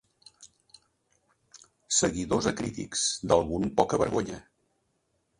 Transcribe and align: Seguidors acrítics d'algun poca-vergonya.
Seguidors 1.97 2.47
acrítics 2.51 3.03
d'algun 3.33 3.67
poca-vergonya. 3.81 4.39